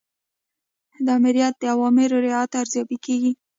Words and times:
د 1.05 1.07
آمریت 1.17 1.53
د 1.59 1.63
اوامرو 1.73 2.17
رعایت 2.27 2.51
ارزیابي 2.61 2.97
کیږي. 3.05 3.31